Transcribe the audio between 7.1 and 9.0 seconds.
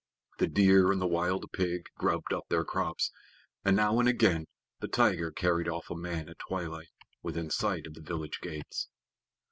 within sight of the village gates.